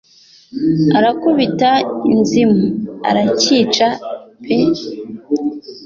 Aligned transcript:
arakubita 0.97 1.71
inzimu, 2.13 2.65
aracyica 3.09 3.87
pe 4.43 4.57